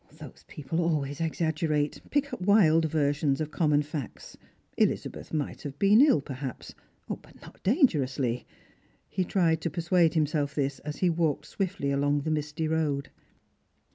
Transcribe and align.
Those 0.17 0.43
people 0.47 0.81
always 0.81 1.21
exaggerate; 1.21 2.01
pick 2.09 2.33
up 2.33 2.41
wild 2.41 2.85
versions 2.85 3.39
of 3.39 3.51
common 3.51 3.83
facts. 3.83 4.35
Elizabeth 4.75 5.31
might 5.31 5.61
have 5.61 5.77
been 5.77 6.01
ill, 6.01 6.21
perhaps, 6.21 6.73
but 7.07 7.39
not 7.39 7.61
dangerously. 7.61 8.47
He 9.09 9.23
tried 9.23 9.61
to 9.61 9.69
persuade 9.69 10.15
himself 10.15 10.55
this 10.55 10.79
as 10.79 10.95
he 11.05 11.11
walked 11.11 11.55
Bwittly 11.59 11.93
along 11.93 12.21
the 12.21 12.31
misty 12.31 12.67
road. 12.67 13.11